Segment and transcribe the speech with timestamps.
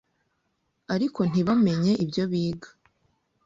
[0.93, 2.69] ariko ntibamenye ibyo biga,